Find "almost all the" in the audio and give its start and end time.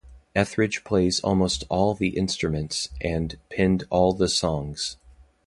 1.19-2.17